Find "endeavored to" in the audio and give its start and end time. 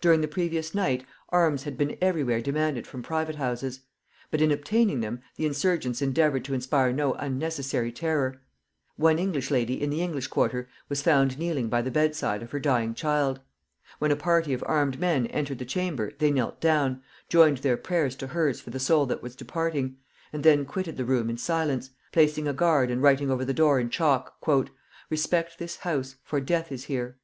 6.02-6.54